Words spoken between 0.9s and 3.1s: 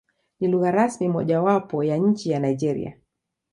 mojawapo ya nchi ya Nigeria.